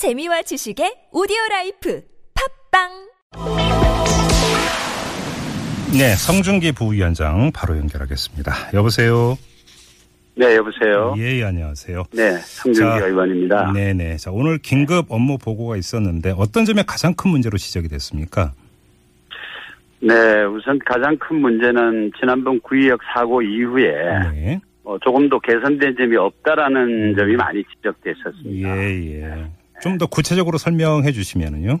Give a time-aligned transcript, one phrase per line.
[0.00, 2.00] 재미와 지식의 오디오 라이프
[2.72, 2.88] 팟빵
[5.92, 8.50] 네, 성중기 부위원장 바로 연결하겠습니다.
[8.72, 9.36] 여보세요.
[10.36, 11.14] 네, 여보세요.
[11.18, 12.04] 예, 예, 안녕하세요.
[12.14, 13.72] 네, 성중기 자, 의원입니다.
[13.74, 14.16] 네, 네.
[14.16, 18.54] 자, 오늘 긴급 업무 보고가 있었는데 어떤 점에 가장 큰 문제로 지적이 됐습니까?
[20.00, 20.14] 네,
[20.44, 23.92] 우선 가장 큰 문제는 지난번 구의역 사고 이후에
[24.32, 24.60] 네.
[24.82, 28.78] 어, 조금 더 개선된 점이 없다라는 점이 많이 지적됐었습니다.
[28.78, 29.59] 예, 예.
[29.80, 31.78] 좀 더 구체적으로 설명해 주시면은요.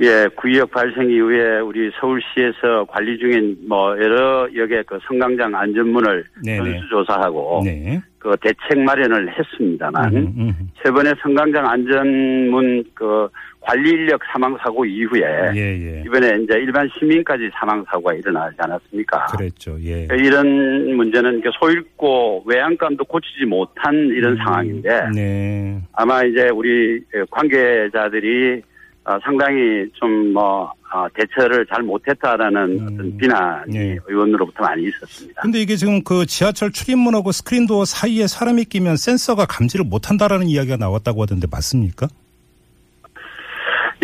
[0.00, 6.24] 예, 구의역 발생 이후에 우리 서울시에서 관리 중인 뭐 여러 역의 그 성강장 안전문을.
[6.44, 8.00] 전수조사하고 네.
[8.18, 10.70] 그 대책 마련을 했습니다만 음, 음.
[10.82, 13.28] 최근에 성강장 안전문 그
[13.60, 15.20] 관리 인력 사망 사고 이후에
[15.54, 16.02] 예, 예.
[16.06, 19.26] 이번에 이제 일반 시민까지 사망 사고가 일어나지 않았습니까?
[19.26, 19.76] 그랬죠.
[19.82, 20.06] 예.
[20.12, 25.80] 이런 문제는 이렇게 소잃고 외양간도 고치지 못한 이런 상황인데 네.
[25.92, 28.62] 아마 이제 우리 관계자들이
[29.04, 30.70] 어, 상당히 좀뭐
[31.14, 32.88] 대처를 잘 못했다라는 음.
[32.92, 33.98] 어떤 비난이 네.
[34.06, 35.42] 의원으로부터 많이 있었습니다.
[35.42, 41.22] 근데 이게 지금 그 지하철 출입문하고 스크린도어 사이에 사람이 끼면 센서가 감지를 못한다라는 이야기가 나왔다고
[41.22, 42.06] 하던데 맞습니까?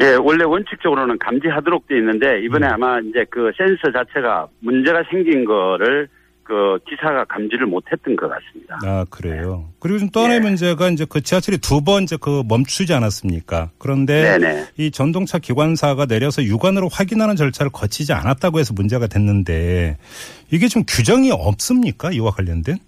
[0.00, 2.72] 예, 원래 원칙적으로는 감지하도록 돼 있는데 이번에 음.
[2.72, 6.09] 아마 이제 그 센서 자체가 문제가 생긴 거를
[6.48, 8.78] 그 기사가 감지를 못했던 것 같습니다.
[8.82, 9.68] 아, 그래요.
[9.80, 10.46] 그리고 좀또 하나의 네.
[10.46, 13.70] 문제가 이제 그 지하철이 두 번 이제 그 멈추지 않았습니까?
[13.78, 14.66] 그런데 네네.
[14.78, 19.98] 이 전동차 기관사가 내려서 육안으로 확인하는 절차를 거치지 않았다고 해서 문제가 됐는데
[20.50, 22.10] 이게 좀 규정이 없습니까?
[22.12, 22.78] 이와 관련된?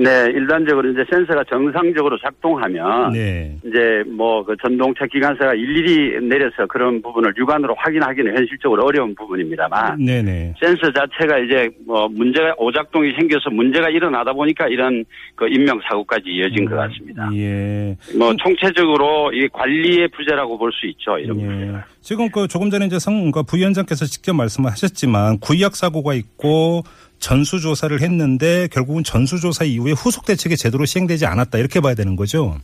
[0.00, 3.56] 네, 일반적으로 이제 센서가 정상적으로 작동하면 네.
[3.64, 10.54] 이제 뭐 그 전동차 기관사가 일일이 내려서 그런 부분을 육안으로 확인하기는 현실적으로 어려운 부분입니다만 네네.
[10.58, 15.04] 센서 자체가 이제 뭐 문제가 오작동이 생겨서 문제가 일어나다 보니까 이런
[15.34, 17.28] 그 인명 사고까지 이어진 것 같습니다.
[17.34, 17.94] 예.
[18.16, 21.18] 뭐 총체적으로 이 관리의 부재라고 볼 수 있죠.
[21.18, 21.44] 이런 예.
[21.44, 21.84] 문제가.
[22.00, 26.84] 지금 그 조금 전에 이제 성, 그 부위원장께서 직접 말씀하셨지만 구의학 사고가 있고
[27.18, 32.56] 전수조사를 했는데 결국은 전수조사 이후에 후속 대책이 제대로 시행되지 않았다 이렇게 봐야 되는 거죠.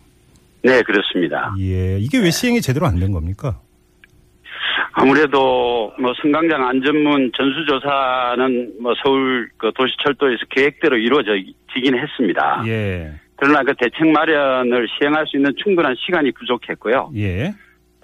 [0.63, 1.55] 네, 그렇습니다.
[1.59, 1.99] 예.
[1.99, 3.59] 이게 왜 시행이 제대로 안 된 겁니까?
[4.93, 12.63] 아무래도 뭐 승강장 안전문 전수조사는 뭐 서울 그 도시철도에서 계획대로 이루어지긴 했습니다.
[12.67, 13.13] 예.
[13.37, 17.11] 그러나 그 대책 마련을 시행할 수 있는 충분한 시간이 부족했고요.
[17.17, 17.53] 예.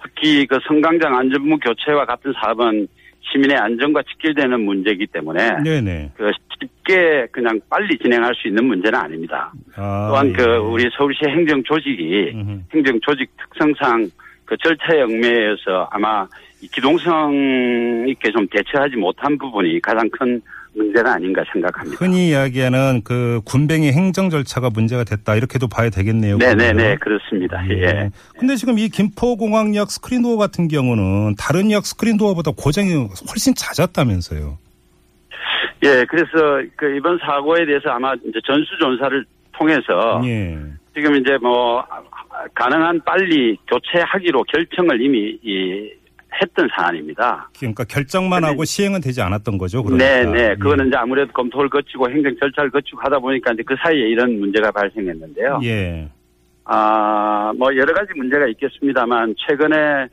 [0.03, 2.87] 특히 그 성강장 안전문 교체와 같은 사업은
[3.21, 6.11] 시민의 안전과 직결되는 문제이기 때문에 네네.
[6.15, 9.51] 그 쉽게 그냥 빨리 진행할 수 있는 문제는 아닙니다.
[9.75, 10.33] 아, 또한 예.
[10.33, 12.33] 그 우리 서울시 행정 조직이.
[12.73, 14.09] 행정 조직 특성상
[14.45, 20.41] 그 절차에 얽매여서 아마 이 기동성 있게 좀 대처하지 못한 부분이 가장 큰
[20.73, 21.97] 문제가 아닌가 생각합니다.
[21.97, 26.37] 흔히 이야기하는 그 군뱅이 행정 절차가 문제가 됐다 이렇게도 봐야 되겠네요.
[26.37, 26.97] 네네네 그러면.
[26.99, 27.69] 그렇습니다.
[27.69, 28.09] 예.
[28.39, 34.57] 근데 지금 이 김포공항역 스크린도어 같은 경우는 다른 역 스크린도어보다 고장이 훨씬 잦았다면서요.
[35.83, 40.57] 예, 그래서 그 이번 사고에 대해서 아마 이제 전수조사를 통해서 예.
[40.93, 41.83] 지금 이제 뭐
[42.53, 45.89] 가능한 빨리 교체하기로 결정을 이미 이
[46.41, 47.49] 했던 사안입니다.
[47.57, 49.83] 그러니까 결정만 하고 시행은 되지 않았던 거죠.
[49.83, 50.05] 그러니까.
[50.05, 50.55] 네, 네.
[50.55, 50.87] 그거는 예.
[50.89, 55.59] 이제 아무래도 검토를 거치고 행정 절차를 거치고 하다 보니까 이제 그 사이에 이런 문제가 발생했는데요.
[55.63, 56.09] 예.
[56.65, 60.07] 아, 뭐 여러 가지 문제가 있겠습니다만 최근에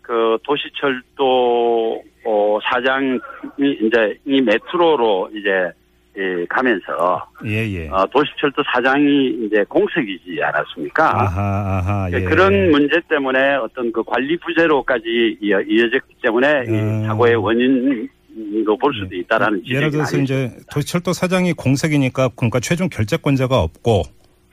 [0.00, 3.18] 그 도시철도 어, 사장이
[3.58, 5.83] 이제 이 메트로로 이제 이
[6.48, 7.88] 가면서 예, 예.
[7.88, 11.22] 어, 도시철도 사장이 이제 공석이지 않았습니까?
[11.22, 11.42] 아하,
[11.78, 12.08] 아하.
[12.12, 12.20] 예.
[12.20, 17.02] 그런 문제 때문에 어떤 그 관리 부재로까지 이어, 이어졌기 때문에 음.
[17.02, 22.88] 이 사고의 원인으로 볼 수도 있다라는 지적이 예를 들어서 이제 도시철도 사장이 공석이니까 그러니까 최종
[22.88, 24.02] 결재권자가 없고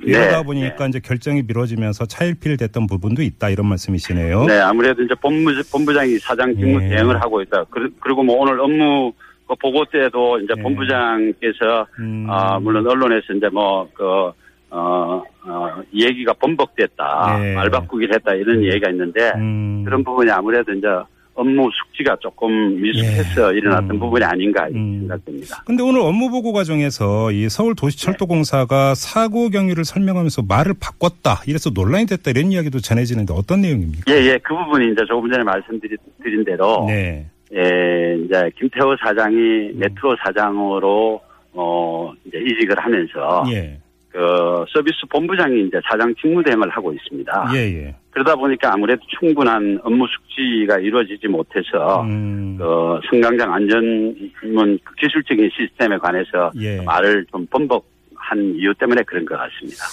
[0.04, 4.46] 이러다 네, 보니까 이제 결정이 미뤄지면서 차일피일 됐던 부분도 있다 이런 말씀이시네요.
[4.46, 6.90] 네, 아무래도 이제 본부, 본부장이 사장 직무 네.
[6.90, 7.66] 대행을 하고 있다.
[7.66, 9.14] 그리- 그리고 뭐 오늘 업무
[9.52, 10.62] 그 보고 때도 이제 네.
[10.62, 12.26] 본부장께서, 음.
[12.30, 14.32] 아, 물론 언론에서 이제 뭐, 그,
[14.70, 17.38] 어, 어, 얘기가 번복됐다.
[17.38, 17.54] 네.
[17.56, 18.34] 말 바꾸기를 했다.
[18.34, 19.84] 이런 얘기가 있는데, 음.
[19.84, 20.88] 그런 부분이 아무래도 이제
[21.34, 23.58] 업무 숙지가 조금 미숙해서 예.
[23.58, 24.00] 일어났던 음.
[24.00, 25.00] 부분이 아닌가 음.
[25.00, 25.64] 생각됩니다.
[25.66, 31.42] 근데 오늘 업무 보고 과정에서 이 서울도시철도공사가 사고 경위를 설명하면서 말을 바꿨다.
[31.48, 32.32] 이래서 논란이 됐다.
[32.32, 34.14] 이런 이야기도 전해지는데 어떤 내용입니까?
[34.14, 37.26] 예, 예, 그 부분이 이제 조금 전에 말씀드린 대로, 네.
[37.54, 41.22] 예, 이제 김태호 사장이 메트로 사장으로
[41.54, 43.78] 어 이제 이직을 하면서 예.
[44.10, 47.52] 그 서비스 본부장이 이제 사장 직무 대행을 하고 있습니다.
[47.56, 47.96] 예, 예.
[48.12, 52.58] 그러다 보니까 아무래도 충분한 업무 숙지가 이루어지지 못해서 음.
[52.58, 56.82] 그 승강장 안전문 그 기술적인 시스템에 관해서 예.
[56.82, 59.86] 말을 좀 번복한 이유 때문에 그런 것 같습니다.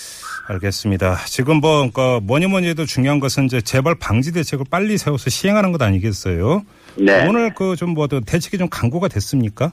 [0.49, 1.16] 알겠습니다.
[1.26, 5.72] 지금 뭐, 그러니까 뭐니 뭐니 해도 중요한 것은 이제 재발 방지 대책을 빨리 세워서 시행하는
[5.72, 6.62] 것 아니겠어요?
[6.99, 7.27] 네.
[7.29, 9.73] 오늘 그 좀뭐 대책이 좀 강구가 됐습니까?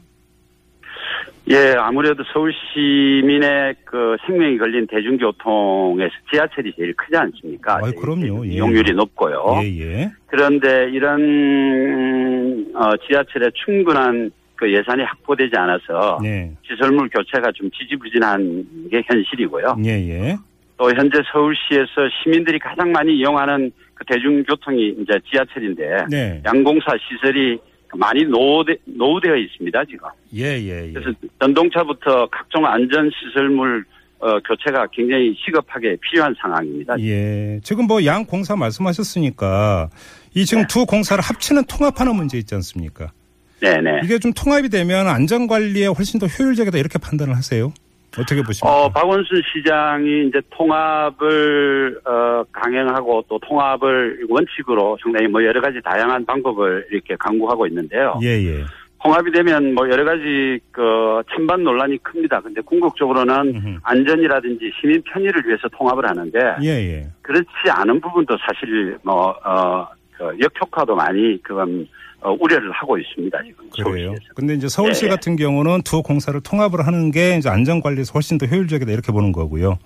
[1.47, 7.79] 예, 아무래도 서울 시민의 그 생명이 걸린 대중교통에서 지하철이 제일 크지 않습니까?
[7.83, 8.47] 아이, 그럼요.
[8.47, 8.53] 예.
[8.53, 9.59] 이용률이 높고요.
[9.61, 10.11] 예, 예.
[10.25, 16.51] 그런데 이런 어, 지하철에 충분한 그 예산이 확보되지 않아서 네.
[16.67, 19.77] 시설물 교체가 좀 지지부진한 게 현실이고요.
[19.85, 20.37] 예, 예.
[20.77, 26.41] 또 현재 서울시에서 시민들이 가장 많이 이용하는 그 대중교통이 이제 지하철인데 네.
[26.45, 27.57] 양공사 시설이
[27.95, 30.09] 많이 노후되, 노후되어 있습니다 지금.
[30.35, 30.91] 예, 예, 예.
[30.91, 33.85] 그래서 전동차부터 각종 안전 시설물
[34.19, 36.95] 어, 교체가 굉장히 시급하게 필요한 상황입니다.
[36.99, 37.59] 예.
[37.63, 39.89] 지금 뭐 양 공사 말씀하셨으니까
[40.33, 40.67] 이 지금 네.
[40.69, 43.11] 두 공사를 합치는 통합하는 문제 있지 않습니까?
[43.61, 44.01] 네네.
[44.03, 47.71] 이게 좀 통합이 되면 안전 관리에 훨씬 더 효율적이다 이렇게 판단을 하세요.
[48.19, 48.69] 어떻게 보십니까?
[48.69, 56.25] 어, 박원순 시장이 이제 통합을, 어, 강행하고 또 통합을 원칙으로 상당히 뭐 여러 가지 다양한
[56.25, 58.19] 방법을 이렇게 강구하고 있는데요.
[58.23, 58.65] 예, 예.
[59.03, 62.41] 통합이 되면 뭐 여러 가지 그 찬반 논란이 큽니다.
[62.41, 63.77] 근데 궁극적으로는 음흠.
[63.83, 67.07] 안전이라든지 시민 편의를 위해서 통합을 하는데 예, 예.
[67.21, 69.87] 그렇지 않은 부분도 사실 뭐, 어,
[70.17, 71.85] 그 역효과도 많이 그건 어,
[72.31, 73.37] 우려를 하고 있습니다.
[73.43, 74.07] 지금 그래요.
[74.07, 74.33] 서울시에서.
[74.35, 75.09] 근데 이제 서울시 네.
[75.09, 79.31] 같은 경우는 두 공사를 통합을 하는 게 이제 안전 관리에서 훨씬 더 효율적이다 이렇게 보는
[79.31, 79.77] 거고요.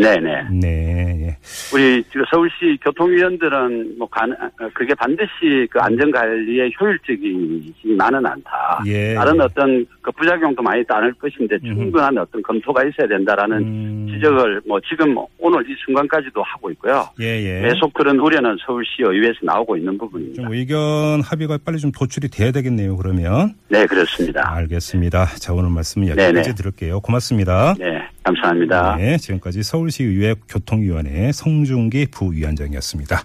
[0.00, 0.48] 네네.
[0.52, 1.26] 네.
[1.26, 1.36] 예.
[1.74, 8.82] 우리 지금 서울시 교통위원들은 뭐 간, 어, 그게 반드시 그 안전관리에 효율적이지만은 않다.
[8.86, 9.14] 예.
[9.14, 14.08] 다른 어떤 그 부작용도 많이 따를 것인데 충분한 어떤 검토가 있어야 된다라는 음.
[14.12, 17.08] 지적을 뭐 지금 오늘 이 순간까지도 하고 있고요.
[17.20, 17.68] 예, 예.
[17.68, 20.42] 계속 그런 우려는 서울시 의회에서 나오고 있는 부분입니다.
[20.42, 22.96] 좀 의견 합의가 빨리 좀 도출이 돼야 되겠네요.
[22.96, 24.50] 그러면 네, 그렇습니다.
[24.56, 25.26] 알겠습니다.
[25.36, 26.54] 자 오늘 말씀은 여기까지 네네.
[26.54, 27.00] 들을게요.
[27.00, 27.74] 고맙습니다.
[27.78, 28.96] 네, 감사합니다.
[28.96, 33.16] 네, 지금까지 서울시의회 교통위원회 성중기 부위원장이었습니다.